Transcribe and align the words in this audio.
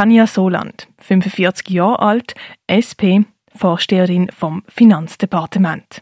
Tanja 0.00 0.26
Soland, 0.26 0.88
45 1.00 1.68
Jahre 1.68 1.98
alt, 1.98 2.34
SP, 2.72 3.28
Vorsteherin 3.54 4.30
vom 4.34 4.62
Finanzdepartement. 4.66 6.00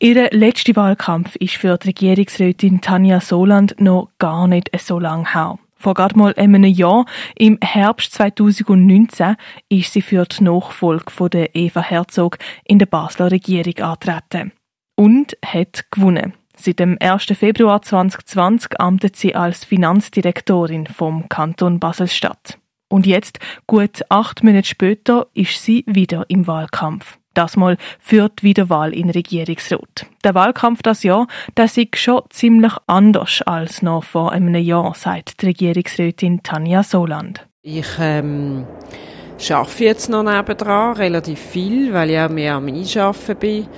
Ihr 0.00 0.30
letzter 0.32 0.74
Wahlkampf 0.74 1.36
ist 1.36 1.54
für 1.54 1.78
die 1.78 1.90
Regierungsrätin 1.90 2.80
Tanja 2.80 3.20
Soland 3.20 3.80
noch 3.80 4.08
gar 4.18 4.48
nicht 4.48 4.70
so 4.80 4.98
lang 4.98 5.32
her. 5.32 5.60
Vor 5.76 5.94
gerade 5.94 6.18
mal 6.18 6.34
einem 6.34 6.64
Jahr, 6.64 7.04
im 7.36 7.56
Herbst 7.62 8.14
2019, 8.14 9.36
ist 9.68 9.92
sie 9.92 10.02
für 10.02 10.24
die 10.24 10.42
Nachfolge 10.42 11.12
von 11.12 11.30
der 11.30 11.54
Eva 11.54 11.82
Herzog 11.82 12.36
in 12.64 12.80
der 12.80 12.86
Basler 12.86 13.30
Regierung 13.30 13.78
antreten. 13.78 14.50
Und 14.96 15.36
hat 15.46 15.84
gewonnen. 15.92 16.34
Seit 16.56 16.80
dem 16.80 16.96
1. 16.98 17.26
Februar 17.38 17.80
2020 17.80 18.80
amtet 18.80 19.14
sie 19.14 19.36
als 19.36 19.64
Finanzdirektorin 19.64 20.88
vom 20.88 21.28
Kanton 21.28 21.78
Basel-Stadt. 21.78 22.59
Und 22.90 23.06
jetzt, 23.06 23.38
gut 23.66 24.02
acht 24.08 24.42
Monate 24.42 24.66
später, 24.66 25.28
ist 25.32 25.62
sie 25.62 25.84
wieder 25.86 26.24
im 26.28 26.46
Wahlkampf. 26.46 27.18
Das 27.34 27.56
mal 27.56 27.76
für 28.00 28.28
die 28.28 28.42
Wiederwahl 28.42 28.92
in 28.92 29.08
Regierungsrat. 29.08 30.06
Der 30.24 30.34
Wahlkampf 30.34 30.82
das 30.82 31.04
Jahr, 31.04 31.28
der 31.56 31.66
ist 31.66 31.96
schon 31.96 32.22
ziemlich 32.30 32.72
anders 32.88 33.42
als 33.42 33.82
noch 33.82 34.02
vor 34.02 34.32
einem 34.32 34.56
Jahr, 34.56 34.94
sagt 34.96 35.40
die 35.40 35.46
Regierungsrätin 35.46 36.42
Tanja 36.42 36.82
Soland. 36.82 37.46
Ich 37.62 37.86
ähm, 38.00 38.66
arbeite 39.48 39.84
jetzt 39.84 40.08
noch 40.08 40.24
nebendran 40.24 40.96
relativ 40.96 41.38
viel, 41.38 41.92
weil 41.92 42.10
ich 42.10 42.18
auch 42.18 42.28
mehr 42.28 42.54
am 42.54 42.66
Einschaffen 42.66 43.36
bin. 43.36 43.68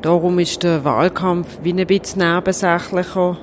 Darum 0.00 0.38
ist 0.38 0.62
der 0.62 0.84
Wahlkampf 0.84 1.58
wie 1.62 1.72
ein 1.72 1.86
bisschen 1.86 2.34
nebensächlicher 2.34 3.36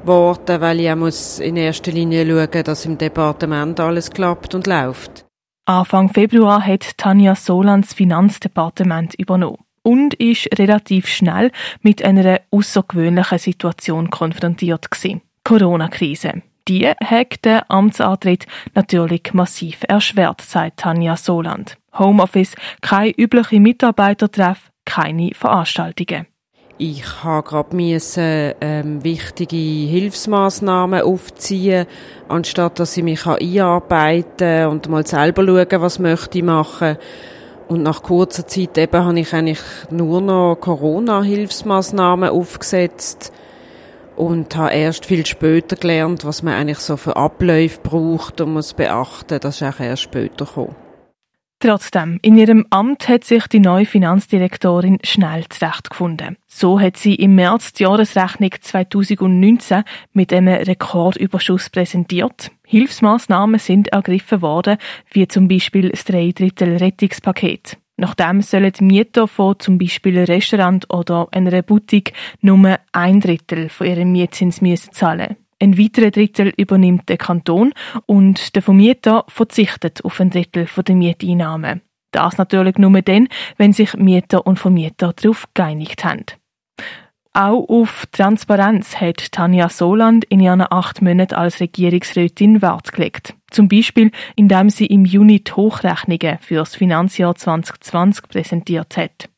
geworden, 0.00 0.60
weil 0.60 0.80
ich 0.80 0.94
muss 0.94 1.38
in 1.38 1.56
erster 1.56 1.92
Linie 1.92 2.26
schauen, 2.26 2.64
dass 2.64 2.84
im 2.84 2.98
Departement 2.98 3.78
alles 3.80 4.10
klappt 4.10 4.54
und 4.54 4.66
läuft. 4.66 5.24
Anfang 5.66 6.08
Februar 6.08 6.64
hat 6.64 6.96
Tanja 6.96 7.34
Solans 7.34 7.92
Finanzdepartement 7.92 9.14
übernommen 9.14 9.58
und 9.82 10.14
ist 10.14 10.48
relativ 10.58 11.08
schnell 11.08 11.50
mit 11.82 12.02
einer 12.02 12.40
außergewöhnlichen 12.50 13.38
Situation 13.38 14.10
konfrontiert 14.10 14.90
gewesen. 14.90 15.20
Corona-Krise. 15.44 16.42
Die 16.68 16.86
hat 16.86 17.44
den 17.44 17.60
Amtsantritt 17.68 18.46
natürlich 18.74 19.32
massiv 19.32 19.80
erschwert, 19.88 20.42
sagt 20.42 20.80
Tanja 20.80 21.16
Soland. 21.16 21.78
Homeoffice, 21.98 22.54
kein 22.82 23.12
übliche 23.12 23.60
Mitarbeitertreff, 23.60 24.70
keine 24.84 25.30
Veranstaltungen. 25.34 26.26
Ich 26.80 27.24
habe 27.24 27.42
gerade 27.42 27.74
müssen, 27.74 28.52
ähm, 28.60 29.02
wichtige 29.02 29.56
Hilfsmaßnahmen 29.56 31.02
aufziehen, 31.02 31.86
anstatt 32.28 32.78
dass 32.78 32.96
ich 32.96 33.02
mich 33.02 33.26
einarbeiten 33.26 34.68
und 34.68 34.88
mal 34.88 35.04
selber 35.04 35.44
schauen, 35.44 35.82
was 35.82 35.98
möchte 35.98 36.38
ich 36.38 36.44
machen. 36.44 36.96
Und 37.66 37.82
nach 37.82 38.04
kurzer 38.04 38.46
Zeit 38.46 38.78
eben 38.78 39.04
habe 39.04 39.18
ich 39.18 39.34
eigentlich 39.34 39.58
nur 39.90 40.20
noch 40.20 40.54
Corona-Hilfsmaßnahmen 40.60 42.30
aufgesetzt 42.30 43.32
und 44.14 44.54
habe 44.54 44.72
erst 44.72 45.04
viel 45.04 45.26
später 45.26 45.74
gelernt, 45.74 46.24
was 46.24 46.44
man 46.44 46.54
eigentlich 46.54 46.78
so 46.78 46.96
für 46.96 47.16
Abläufe 47.16 47.80
braucht 47.82 48.40
und 48.40 48.52
muss 48.52 48.72
beachten. 48.72 49.40
Das 49.40 49.60
ist 49.60 49.64
auch 49.64 49.80
erst 49.80 50.02
später 50.02 50.44
gekommen. 50.44 50.87
Trotzdem, 51.60 52.20
in 52.22 52.38
ihrem 52.38 52.66
Amt 52.70 53.08
hat 53.08 53.24
sich 53.24 53.48
die 53.48 53.58
neue 53.58 53.84
Finanzdirektorin 53.84 54.98
schnell 55.02 55.44
zurechtgefunden. 55.48 56.36
So 56.46 56.78
hat 56.78 56.96
sie 56.96 57.16
im 57.16 57.34
März 57.34 57.72
die 57.72 57.82
Jahresrechnung 57.82 58.52
2019 58.60 59.82
mit 60.12 60.32
einem 60.32 60.54
Rekordüberschuss 60.54 61.68
präsentiert. 61.70 62.52
Hilfsmaßnahmen 62.64 63.58
sind 63.58 63.88
ergriffen 63.88 64.40
worden, 64.40 64.78
wie 65.10 65.26
zum 65.26 65.48
Beispiel 65.48 65.88
das 65.88 66.04
Dreidrittel-Rettungspaket. 66.04 67.76
Nachdem 67.96 68.40
sollen 68.42 68.72
die 68.72 68.84
Mieter 68.84 69.26
von 69.26 69.58
zum 69.58 69.78
Beispiel 69.78 70.16
einem 70.16 70.26
Restaurant 70.26 70.88
oder 70.94 71.26
einer 71.32 71.62
Boutique 71.62 72.12
nur 72.40 72.78
ein 72.92 73.18
Drittel 73.18 73.68
von 73.68 73.88
ihrem 73.88 74.12
Mietzins 74.12 74.60
müssen 74.60 74.92
zahlen 74.92 75.36
ein 75.60 75.78
weiterer 75.78 76.10
Drittel 76.10 76.52
übernimmt 76.56 77.08
der 77.08 77.16
Kanton 77.16 77.72
und 78.06 78.54
der 78.54 78.62
Vermieter 78.62 79.24
verzichtet 79.28 80.04
auf 80.04 80.20
ein 80.20 80.30
Drittel 80.30 80.66
der 80.66 80.94
Mieteinnahmen. 80.94 81.82
Das 82.12 82.38
natürlich 82.38 82.78
nur 82.78 83.02
dann, 83.02 83.28
wenn 83.56 83.72
sich 83.72 83.94
Mieter 83.94 84.46
und 84.46 84.58
Vermieter 84.58 85.12
darauf 85.12 85.48
geeinigt 85.54 86.04
haben. 86.04 86.24
Auch 87.34 87.68
auf 87.68 88.06
Transparenz 88.10 88.96
hat 89.00 89.32
Tanja 89.32 89.68
Soland 89.68 90.24
in 90.24 90.40
ihren 90.40 90.62
acht 90.62 91.02
Monaten 91.02 91.34
als 91.34 91.60
Regierungsrätin 91.60 92.62
Wert 92.62 92.92
gelegt. 92.92 93.34
Zum 93.50 93.68
Beispiel, 93.68 94.10
indem 94.34 94.70
sie 94.70 94.86
im 94.86 95.04
Juni 95.04 95.44
die 95.44 95.52
Hochrechnungen 95.52 96.38
für 96.40 96.56
das 96.56 96.74
Finanzjahr 96.74 97.34
2020 97.34 98.28
präsentiert 98.28 98.96
hat. 98.96 99.28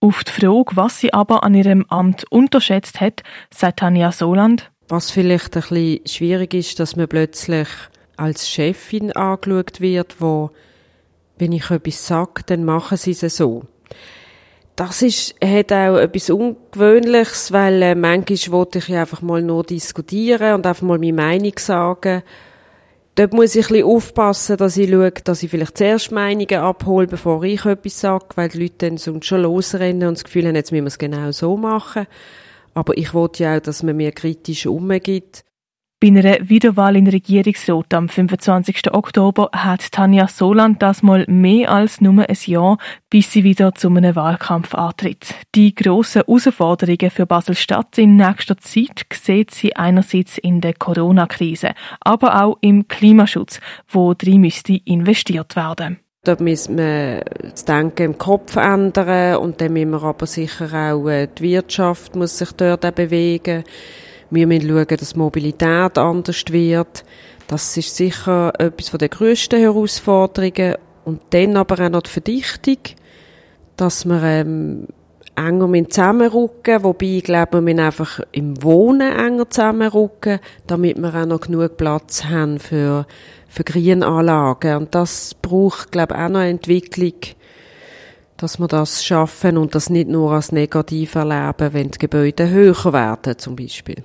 Auf 0.00 0.24
die 0.24 0.32
Frage, 0.32 0.76
was 0.76 0.98
sie 0.98 1.12
aber 1.12 1.44
an 1.44 1.54
ihrem 1.54 1.84
Amt 1.88 2.24
unterschätzt 2.30 3.00
hat, 3.00 3.22
sagt 3.52 3.80
Tanja 3.80 4.10
Soland, 4.10 4.70
was 4.90 5.10
vielleicht 5.10 5.56
ein 5.56 5.62
bisschen 5.62 6.06
schwierig 6.06 6.54
ist, 6.54 6.80
dass 6.80 6.96
man 6.96 7.08
plötzlich 7.08 7.68
als 8.16 8.48
Chefin 8.48 9.12
angeschaut 9.12 9.80
wird, 9.80 10.20
wo, 10.20 10.50
wenn 11.38 11.52
ich 11.52 11.70
etwas 11.70 12.06
sage, 12.06 12.42
dann 12.46 12.64
machen 12.64 12.96
sie 12.96 13.12
es 13.12 13.36
so. 13.36 13.62
Das 14.76 15.02
ist, 15.02 15.34
hat 15.44 15.72
auch 15.72 15.96
etwas 15.96 16.30
Ungewöhnliches, 16.30 17.52
weil 17.52 17.82
äh, 17.82 17.94
manchmal 17.94 18.52
wollte 18.52 18.78
ich 18.78 18.94
einfach 18.94 19.22
mal 19.22 19.42
nur 19.42 19.62
diskutieren 19.62 20.54
und 20.54 20.66
einfach 20.66 20.82
mal 20.82 20.98
meine 20.98 21.12
Meinung 21.12 21.52
sagen. 21.58 22.22
Dort 23.14 23.32
muss 23.32 23.54
ich 23.54 23.66
ein 23.66 23.74
bisschen 23.74 23.86
aufpassen, 23.86 24.56
dass 24.56 24.76
ich 24.76 24.90
schaue, 24.90 25.10
dass 25.10 25.42
ich 25.42 25.50
vielleicht 25.50 25.76
zuerst 25.76 26.12
Meinungen 26.12 26.60
abhole, 26.60 27.06
bevor 27.06 27.42
ich 27.44 27.64
etwas 27.64 28.00
sage, 28.00 28.26
weil 28.36 28.48
die 28.48 28.62
Leute 28.62 28.88
dann 28.88 28.96
sonst 28.96 29.26
schon 29.26 29.42
losrennen 29.42 30.08
und 30.08 30.16
das 30.16 30.24
Gefühl 30.24 30.46
haben, 30.46 30.54
jetzt 30.54 30.72
müssen 30.72 30.84
wir 30.84 30.88
es 30.88 30.98
genau 30.98 31.30
so 31.30 31.56
machen. 31.56 32.06
Aber 32.74 32.96
ich 32.96 33.14
wollte 33.14 33.44
ja 33.44 33.56
auch, 33.56 33.60
dass 33.60 33.82
man 33.82 33.96
mir 33.96 34.12
kritisch 34.12 34.66
umgeht. 34.66 35.44
Bei 36.02 36.08
einer 36.08 36.48
Wiederwahl 36.48 36.96
in 36.96 37.08
Regierungsrat 37.08 37.92
am 37.92 38.08
25. 38.08 38.94
Oktober 38.94 39.50
hat 39.52 39.92
Tanja 39.92 40.28
Soland 40.28 40.80
das 40.80 41.02
mal 41.02 41.26
mehr 41.28 41.70
als 41.70 42.00
nur 42.00 42.26
ein 42.26 42.36
Jahr, 42.46 42.78
bis 43.10 43.30
sie 43.30 43.44
wieder 43.44 43.74
zu 43.74 43.88
einem 43.88 44.16
Wahlkampf 44.16 44.74
antritt. 44.74 45.34
Die 45.54 45.74
grossen 45.74 46.22
Herausforderungen 46.26 47.10
für 47.10 47.26
Basel-Stadt 47.26 47.98
in 47.98 48.16
nächster 48.16 48.56
Zeit 48.56 49.04
sieht 49.12 49.50
sie 49.50 49.76
einerseits 49.76 50.38
in 50.38 50.62
der 50.62 50.72
Corona-Krise, 50.72 51.72
aber 52.00 52.42
auch 52.42 52.56
im 52.62 52.88
Klimaschutz, 52.88 53.60
wo 53.86 54.14
drin 54.14 54.40
müsste 54.40 54.80
investiert 54.86 55.54
werden. 55.54 55.98
Da 56.22 56.36
müssen 56.38 56.76
wir 56.76 57.24
das 57.40 57.64
Denken 57.64 58.02
im 58.02 58.18
Kopf 58.18 58.56
ändern 58.56 59.36
und 59.36 59.58
dann 59.58 59.72
müssen 59.72 59.92
wir 59.92 60.02
aber 60.02 60.26
sicher 60.26 60.92
auch, 60.92 61.08
äh, 61.08 61.28
die 61.28 61.44
Wirtschaft 61.44 62.14
muss 62.14 62.36
sich 62.36 62.52
dort 62.52 62.84
auch 62.84 62.90
bewegen. 62.90 63.64
Wir 64.28 64.46
müssen 64.46 64.68
schauen, 64.68 64.86
dass 64.98 65.16
Mobilität 65.16 65.96
anders 65.96 66.44
wird. 66.50 67.06
Das 67.48 67.74
ist 67.74 67.96
sicher 67.96 68.52
etwas 68.58 68.90
der 68.98 69.08
grössten 69.08 69.60
Herausforderungen. 69.60 70.74
Und 71.06 71.22
dann 71.30 71.56
aber 71.56 71.86
auch 71.86 71.88
noch 71.88 72.02
die 72.02 72.10
Verdichtung, 72.10 72.78
dass 73.76 74.04
wir 74.04 74.22
ähm, 74.22 74.88
enger 75.48 75.88
zusammenrücken 75.88 76.82
wobei 76.82 77.06
ich 77.06 77.24
glaube, 77.24 77.54
wir 77.54 77.60
müssen 77.62 77.80
einfach 77.80 78.20
im 78.32 78.62
Wohnen 78.62 79.12
enger 79.12 79.48
zusammenrücken, 79.48 80.40
damit 80.66 80.98
wir 80.98 81.14
auch 81.14 81.26
noch 81.26 81.40
genug 81.40 81.76
Platz 81.76 82.24
haben 82.24 82.58
für 82.58 83.06
für 83.50 83.64
Grünanlagen. 83.64 84.76
Und 84.76 84.94
das 84.94 85.34
braucht, 85.34 85.92
glaube 85.92 86.14
ich, 86.14 86.20
auch 86.20 86.28
noch 86.28 86.40
Entwicklung, 86.40 87.14
dass 88.36 88.58
wir 88.58 88.68
das 88.68 89.04
schaffen 89.04 89.58
und 89.58 89.74
das 89.74 89.90
nicht 89.90 90.08
nur 90.08 90.32
als 90.32 90.52
negativ 90.52 91.14
erleben, 91.16 91.72
wenn 91.74 91.90
die 91.90 91.98
Gebäude 91.98 92.48
höher 92.48 92.92
werden, 92.92 93.36
zum 93.36 93.56
Beispiel. 93.56 94.04